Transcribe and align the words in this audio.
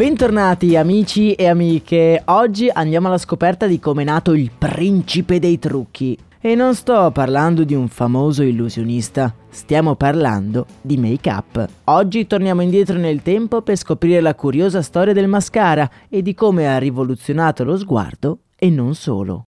Bentornati 0.00 0.76
amici 0.76 1.34
e 1.34 1.46
amiche, 1.46 2.22
oggi 2.24 2.70
andiamo 2.72 3.08
alla 3.08 3.18
scoperta 3.18 3.66
di 3.66 3.78
come 3.78 4.00
è 4.00 4.06
nato 4.06 4.32
il 4.32 4.50
principe 4.56 5.38
dei 5.38 5.58
trucchi. 5.58 6.16
E 6.40 6.54
non 6.54 6.74
sto 6.74 7.10
parlando 7.10 7.64
di 7.64 7.74
un 7.74 7.86
famoso 7.86 8.42
illusionista, 8.42 9.34
stiamo 9.50 9.96
parlando 9.96 10.64
di 10.80 10.96
make-up. 10.96 11.66
Oggi 11.84 12.26
torniamo 12.26 12.62
indietro 12.62 12.96
nel 12.96 13.20
tempo 13.20 13.60
per 13.60 13.76
scoprire 13.76 14.22
la 14.22 14.34
curiosa 14.34 14.80
storia 14.80 15.12
del 15.12 15.28
mascara 15.28 15.86
e 16.08 16.22
di 16.22 16.32
come 16.32 16.66
ha 16.66 16.78
rivoluzionato 16.78 17.62
lo 17.62 17.76
sguardo 17.76 18.38
e 18.56 18.70
non 18.70 18.94
solo. 18.94 19.49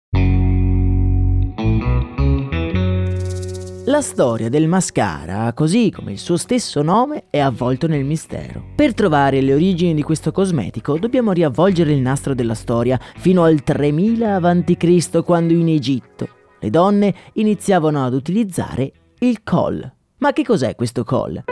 La 3.90 4.02
storia 4.02 4.48
del 4.48 4.68
mascara, 4.68 5.52
così 5.52 5.90
come 5.90 6.12
il 6.12 6.18
suo 6.20 6.36
stesso 6.36 6.80
nome, 6.80 7.24
è 7.28 7.40
avvolto 7.40 7.88
nel 7.88 8.04
mistero. 8.04 8.62
Per 8.76 8.94
trovare 8.94 9.40
le 9.40 9.52
origini 9.52 9.94
di 9.94 10.04
questo 10.04 10.30
cosmetico 10.30 10.96
dobbiamo 10.96 11.32
riavvolgere 11.32 11.92
il 11.92 11.98
nastro 11.98 12.32
della 12.32 12.54
storia 12.54 13.00
fino 13.16 13.42
al 13.42 13.64
3000 13.64 14.36
a.C., 14.36 15.24
quando 15.24 15.54
in 15.54 15.70
Egitto 15.70 16.28
le 16.60 16.70
donne 16.70 17.12
iniziavano 17.32 18.04
ad 18.04 18.14
utilizzare 18.14 18.92
il 19.18 19.42
col. 19.42 19.92
Ma 20.18 20.32
che 20.32 20.44
cos'è 20.44 20.76
questo 20.76 21.02
col? 21.02 21.42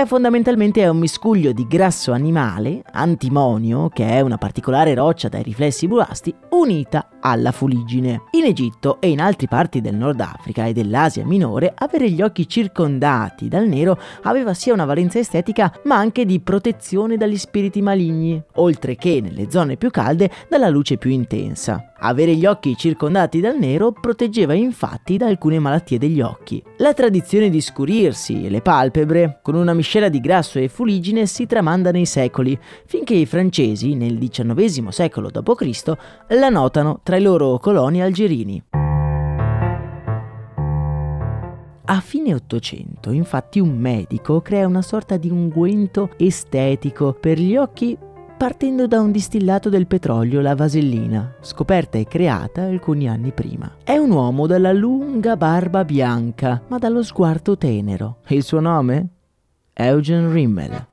Beh, 0.00 0.06
fondamentalmente 0.06 0.80
è 0.80 0.88
un 0.88 0.96
miscuglio 0.96 1.52
di 1.52 1.66
grasso 1.66 2.12
animale, 2.12 2.82
antimonio, 2.90 3.90
che 3.90 4.08
è 4.08 4.20
una 4.22 4.38
particolare 4.38 4.94
roccia 4.94 5.28
dai 5.28 5.42
riflessi 5.42 5.86
bulasti, 5.86 6.34
unita 6.52 7.18
alla 7.20 7.52
fuliggine. 7.52 8.22
In 8.30 8.44
Egitto 8.46 8.98
e 8.98 9.10
in 9.10 9.20
altre 9.20 9.46
parti 9.46 9.82
del 9.82 9.96
Nord 9.96 10.18
Africa 10.20 10.64
e 10.64 10.72
dell'Asia 10.72 11.26
minore, 11.26 11.74
avere 11.76 12.10
gli 12.10 12.22
occhi 12.22 12.48
circondati 12.48 13.48
dal 13.48 13.68
nero 13.68 13.98
aveva 14.22 14.54
sia 14.54 14.72
una 14.72 14.86
valenza 14.86 15.18
estetica, 15.18 15.70
ma 15.84 15.96
anche 15.96 16.24
di 16.24 16.40
protezione 16.40 17.18
dagli 17.18 17.36
spiriti 17.36 17.82
maligni, 17.82 18.42
oltre 18.54 18.96
che 18.96 19.20
nelle 19.20 19.50
zone 19.50 19.76
più 19.76 19.90
calde 19.90 20.30
dalla 20.48 20.70
luce 20.70 20.96
più 20.96 21.10
intensa. 21.10 21.89
Avere 22.02 22.34
gli 22.34 22.46
occhi 22.46 22.76
circondati 22.76 23.40
dal 23.40 23.58
nero 23.58 23.92
proteggeva 23.92 24.54
infatti 24.54 25.18
da 25.18 25.26
alcune 25.26 25.58
malattie 25.58 25.98
degli 25.98 26.22
occhi. 26.22 26.62
La 26.78 26.94
tradizione 26.94 27.50
di 27.50 27.60
scurirsi 27.60 28.48
le 28.48 28.62
palpebre 28.62 29.40
con 29.42 29.54
una 29.54 29.74
miscela 29.74 30.08
di 30.08 30.20
grasso 30.20 30.58
e 30.58 30.68
fuligine 30.68 31.26
si 31.26 31.44
tramanda 31.44 31.90
nei 31.90 32.06
secoli, 32.06 32.58
finché 32.86 33.14
i 33.14 33.26
francesi, 33.26 33.94
nel 33.94 34.18
XIX 34.18 34.88
secolo 34.88 35.28
d.C., 35.30 35.92
la 36.28 36.48
notano 36.48 37.00
tra 37.02 37.16
i 37.16 37.22
loro 37.22 37.58
coloni 37.58 38.00
algerini. 38.00 38.62
A 41.84 42.00
fine 42.00 42.32
Ottocento, 42.32 43.10
infatti, 43.10 43.58
un 43.58 43.76
medico 43.76 44.40
crea 44.40 44.66
una 44.66 44.80
sorta 44.80 45.16
di 45.16 45.28
unguento 45.28 46.10
estetico 46.16 47.12
per 47.12 47.38
gli 47.38 47.56
occhi 47.56 47.98
partendo 48.40 48.86
da 48.86 49.00
un 49.00 49.10
distillato 49.10 49.68
del 49.68 49.86
petrolio, 49.86 50.40
la 50.40 50.54
vasellina, 50.54 51.36
scoperta 51.42 51.98
e 51.98 52.06
creata 52.06 52.62
alcuni 52.62 53.06
anni 53.06 53.32
prima. 53.32 53.70
È 53.84 53.98
un 53.98 54.10
uomo 54.12 54.46
dalla 54.46 54.72
lunga 54.72 55.36
barba 55.36 55.84
bianca, 55.84 56.62
ma 56.68 56.78
dallo 56.78 57.02
sguardo 57.02 57.58
tenero. 57.58 58.20
Il 58.28 58.42
suo 58.42 58.60
nome? 58.60 59.08
Eugen 59.74 60.32
Rimmel. 60.32 60.88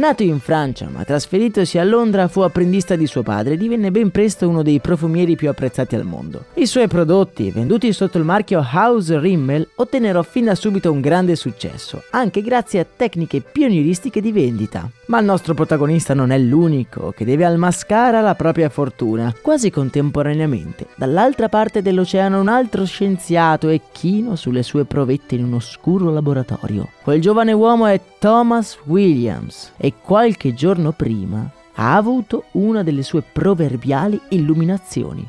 Nato 0.00 0.22
in 0.22 0.40
Francia 0.40 0.88
ma 0.88 1.04
trasferitosi 1.04 1.76
a 1.76 1.84
Londra 1.84 2.26
fu 2.26 2.40
apprendista 2.40 2.96
di 2.96 3.06
suo 3.06 3.22
padre 3.22 3.52
e 3.52 3.56
divenne 3.58 3.90
ben 3.90 4.10
presto 4.10 4.48
uno 4.48 4.62
dei 4.62 4.80
profumieri 4.80 5.36
più 5.36 5.50
apprezzati 5.50 5.94
al 5.94 6.06
mondo. 6.06 6.46
I 6.54 6.64
suoi 6.64 6.88
prodotti, 6.88 7.50
venduti 7.50 7.92
sotto 7.92 8.16
il 8.16 8.24
marchio 8.24 8.66
House 8.72 9.18
Rimmel, 9.18 9.68
ottennero 9.74 10.22
fin 10.22 10.46
da 10.46 10.54
subito 10.54 10.90
un 10.90 11.02
grande 11.02 11.36
successo, 11.36 12.04
anche 12.12 12.40
grazie 12.40 12.80
a 12.80 12.86
tecniche 12.96 13.42
pionieristiche 13.42 14.22
di 14.22 14.32
vendita. 14.32 14.88
Ma 15.08 15.18
il 15.18 15.26
nostro 15.26 15.52
protagonista 15.52 16.14
non 16.14 16.30
è 16.30 16.38
l'unico 16.38 17.12
che 17.14 17.26
deve 17.26 17.44
al 17.44 17.58
mascara 17.58 18.22
la 18.22 18.34
propria 18.34 18.70
fortuna. 18.70 19.34
Quasi 19.42 19.68
contemporaneamente, 19.68 20.86
dall'altra 20.96 21.50
parte 21.50 21.82
dell'oceano 21.82 22.40
un 22.40 22.48
altro 22.48 22.86
scienziato 22.86 23.68
è 23.68 23.78
chino 23.92 24.34
sulle 24.34 24.62
sue 24.62 24.86
provette 24.86 25.34
in 25.34 25.44
un 25.44 25.54
oscuro 25.54 26.10
laboratorio. 26.10 26.88
Quel 27.02 27.20
giovane 27.20 27.52
uomo 27.52 27.86
è 27.86 28.00
Thomas 28.20 28.78
Williams 28.84 29.72
e 29.78 29.94
qualche 29.98 30.52
giorno 30.52 30.92
prima 30.92 31.50
ha 31.76 31.96
avuto 31.96 32.44
una 32.50 32.82
delle 32.82 33.02
sue 33.02 33.22
proverbiali 33.22 34.20
illuminazioni. 34.28 35.26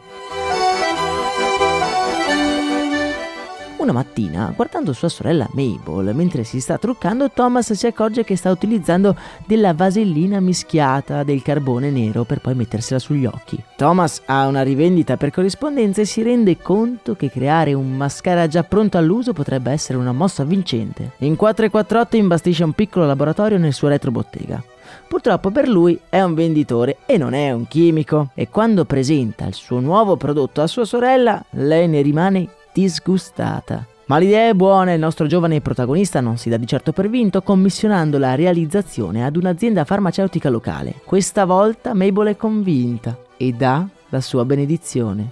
Una 3.82 3.94
mattina, 3.94 4.54
guardando 4.56 4.94
sua 4.94 5.10
sorella 5.10 5.50
Mabel 5.54 6.14
mentre 6.14 6.44
si 6.44 6.60
sta 6.60 6.78
truccando, 6.78 7.32
Thomas 7.32 7.74
si 7.74 7.88
accorge 7.88 8.24
che 8.24 8.36
sta 8.36 8.52
utilizzando 8.52 9.16
della 9.48 9.74
vasellina 9.74 10.40
mischiata 10.40 11.24
del 11.24 11.42
carbone 11.42 11.90
nero 11.90 12.24
per 12.24 12.42
poi 12.42 12.54
mettersela 12.54 13.00
sugli 13.00 13.26
occhi. 13.26 13.60
Thomas 13.76 14.22
ha 14.28 14.46
una 14.46 14.62
rivendita 14.62 15.18
per 15.18 15.32
corrispondenza 15.32 16.02
e 16.02 16.06
si 16.06 16.22
rende 16.22 16.60
conto 16.60 17.16
che 17.16 17.32
creare 17.32 17.74
un 17.74 17.98
mascara 17.98 18.48
già 18.48 18.62
pronto 18.62 19.00
all'uso 19.00 19.34
potrebbe 19.34 19.72
essere 19.72 19.98
una 19.98 20.12
mossa 20.12 20.44
vincente. 20.44 21.14
In 21.18 21.36
448 21.36 22.18
imbastisce 22.18 22.64
un 22.64 22.74
piccolo 22.74 23.08
laboratorio 23.08 23.58
nel 23.58 23.74
suo 23.74 23.88
retrobottega. 23.88 24.64
Purtroppo 25.08 25.50
per 25.50 25.68
lui 25.68 26.00
è 26.08 26.22
un 26.22 26.36
venditore 26.36 26.98
e 27.08 27.18
non 27.18 27.34
è 27.34 27.52
un 27.52 27.68
chimico 27.68 28.30
e 28.36 28.48
quando 28.48 28.86
presenta 28.86 29.48
il 29.48 29.56
suo 29.56 29.80
nuovo 29.80 30.18
prodotto 30.18 30.62
a 30.62 30.68
sua 30.68 30.86
sorella, 30.86 31.44
lei 31.52 31.88
ne 31.88 32.02
rimane 32.02 32.48
disgustata. 32.74 33.86
Ma 34.06 34.18
l'idea 34.18 34.50
è 34.50 34.54
buona 34.54 34.92
e 34.92 34.96
il 34.96 35.00
nostro 35.00 35.26
giovane 35.26 35.62
protagonista 35.62 36.20
non 36.20 36.38
si 36.38 36.50
dà 36.50 36.58
di 36.58 36.68
certo 36.68 36.92
per 36.92 37.10
vinto, 37.10 37.42
commissionando 37.42 38.18
la 38.18 38.36
realizzazione 38.36 39.24
ad 39.24 39.38
un'azienda 39.38 39.86
farmaceutica 39.86 40.50
locale. 40.50 40.96
Questa 41.06 41.46
volta 41.46 41.94
Mabel 41.94 42.28
è 42.28 42.36
convinta 42.36 43.18
e 43.38 43.54
dà 43.54 43.88
la 44.10 44.20
sua 44.20 44.44
benedizione. 44.44 45.32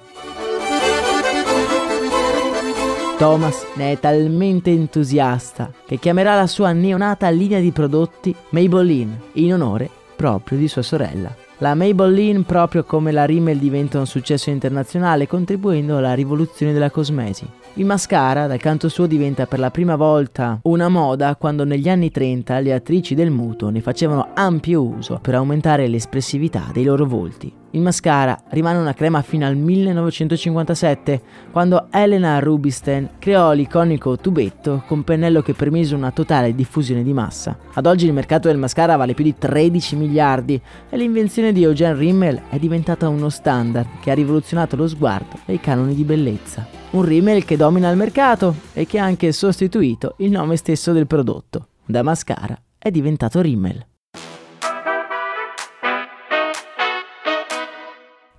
Thomas 3.17 3.65
ne 3.75 3.91
è 3.91 3.99
talmente 3.99 4.71
entusiasta 4.71 5.73
che 5.85 5.97
chiamerà 5.97 6.35
la 6.35 6.47
sua 6.47 6.71
neonata 6.71 7.29
linea 7.29 7.59
di 7.59 7.71
prodotti 7.71 8.33
Maybelline 8.51 9.19
in 9.33 9.55
onore 9.55 9.89
proprio 10.15 10.57
di 10.57 10.69
sua 10.69 10.83
sorella. 10.83 11.35
La 11.61 11.75
Maybelline, 11.75 12.43
proprio 12.43 12.85
come 12.85 13.11
la 13.11 13.25
Rimmel, 13.25 13.57
diventa 13.57 13.99
un 13.99 14.07
successo 14.07 14.49
internazionale, 14.49 15.27
contribuendo 15.27 15.97
alla 15.97 16.13
rivoluzione 16.13 16.71
della 16.71 16.89
cosmesi. 16.89 17.45
Il 17.73 17.85
mascara, 17.85 18.47
dal 18.47 18.59
canto 18.59 18.87
suo, 18.87 19.07
diventa 19.07 19.45
per 19.45 19.59
la 19.59 19.69
prima 19.69 19.97
volta 19.97 20.59
una 20.63 20.87
moda 20.87 21.35
quando 21.35 21.65
negli 21.65 21.89
anni 21.89 22.11
30 22.11 22.59
le 22.59 22.73
attrici 22.73 23.13
del 23.13 23.29
muto 23.29 23.69
ne 23.69 23.81
facevano 23.81 24.29
ampio 24.35 24.81
uso 24.83 25.19
per 25.21 25.35
aumentare 25.35 25.87
l'espressività 25.87 26.69
dei 26.71 26.85
loro 26.85 27.05
volti. 27.05 27.53
Il 27.71 27.81
mascara 27.81 28.35
rimane 28.49 28.79
una 28.79 28.95
crema 28.95 29.21
fino 29.21 29.45
al 29.45 29.55
1957, 29.55 31.21
quando 31.51 31.87
Elena 31.91 32.39
Rubinstein 32.39 33.11
creò 33.19 33.51
l'iconico 33.51 34.17
tubetto 34.17 34.83
con 34.87 35.03
pennello 35.03 35.43
che 35.43 35.53
permise 35.53 35.93
una 35.93 36.09
totale 36.09 36.55
diffusione 36.55 37.03
di 37.03 37.13
massa. 37.13 37.55
Ad 37.73 37.85
oggi 37.85 38.07
il 38.07 38.13
mercato 38.13 38.47
del 38.47 38.57
mascara 38.57 38.95
vale 38.95 39.13
più 39.13 39.23
di 39.23 39.35
13 39.37 39.95
miliardi 39.97 40.59
e 40.89 40.97
l'invenzione 40.97 41.48
di 41.51 41.63
Eugene 41.63 41.95
Rimmel 41.97 42.41
è 42.49 42.57
diventata 42.57 43.09
uno 43.09 43.29
standard 43.29 43.99
che 44.01 44.11
ha 44.11 44.13
rivoluzionato 44.13 44.75
lo 44.75 44.87
sguardo 44.87 45.39
e 45.45 45.53
i 45.53 45.59
canoni 45.59 45.93
di 45.93 46.03
bellezza. 46.03 46.67
Un 46.91 47.03
Rimmel 47.03 47.45
che 47.45 47.57
domina 47.57 47.89
il 47.89 47.97
mercato 47.97 48.55
e 48.73 48.85
che 48.85 48.99
ha 48.99 49.03
anche 49.03 49.31
sostituito 49.31 50.15
il 50.17 50.31
nome 50.31 50.55
stesso 50.55 50.91
del 50.91 51.07
prodotto. 51.07 51.67
Da 51.85 52.03
mascara 52.03 52.59
è 52.77 52.91
diventato 52.91 53.41
Rimmel. 53.41 53.88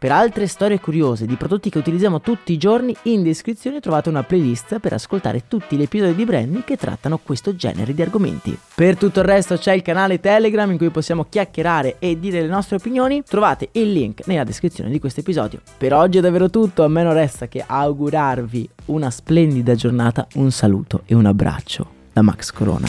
Per 0.00 0.11
altre 0.11 0.47
storie 0.47 0.81
curiose 0.81 1.26
di 1.26 1.35
prodotti 1.35 1.69
che 1.69 1.76
utilizziamo 1.76 2.23
tutti 2.23 2.55
i 2.55 2.56
giorni, 2.56 2.97
in 3.02 3.23
descrizione 3.23 3.81
trovate 3.81 4.08
una 4.08 4.23
playlist 4.23 4.79
per 4.79 4.94
ascoltare 4.94 5.43
tutti 5.47 5.76
gli 5.76 5.82
episodi 5.82 6.14
di 6.14 6.25
Branding 6.25 6.64
che 6.64 6.79
trattano 6.79 7.19
questo 7.19 7.55
genere 7.55 7.93
di 7.93 8.00
argomenti. 8.00 8.58
Per 8.75 8.97
tutto 8.97 9.20
il 9.20 9.26
resto 9.26 9.58
c'è 9.58 9.75
il 9.75 9.82
canale 9.82 10.19
Telegram 10.19 10.70
in 10.70 10.79
cui 10.79 10.88
possiamo 10.88 11.26
chiacchierare 11.29 11.97
e 11.99 12.19
dire 12.19 12.41
le 12.41 12.47
nostre 12.47 12.76
opinioni. 12.76 13.23
Trovate 13.23 13.69
il 13.73 13.93
link 13.93 14.26
nella 14.26 14.44
descrizione 14.44 14.88
di 14.88 14.99
questo 14.99 15.20
episodio. 15.20 15.61
Per 15.76 15.93
oggi 15.93 16.17
è 16.17 16.23
davvero 16.23 16.49
tutto, 16.49 16.82
a 16.82 16.88
me 16.88 17.02
non 17.02 17.12
resta 17.12 17.47
che 17.47 17.62
augurarvi 17.67 18.70
una 18.87 19.11
splendida 19.11 19.75
giornata, 19.75 20.26
un 20.37 20.50
saluto 20.50 21.02
e 21.05 21.14
un 21.14 21.26
abbraccio 21.26 21.87
da 22.14 22.23
Max 22.23 22.52
Corona. 22.52 22.88